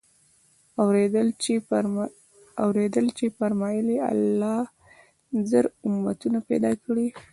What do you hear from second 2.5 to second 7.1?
اورېدلي چي فرمايل ئې: الله زر امتونه پيدا كړي